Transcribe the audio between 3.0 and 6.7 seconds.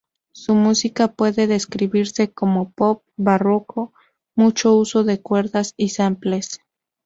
barroco; mucho uso de cuerdas y samples.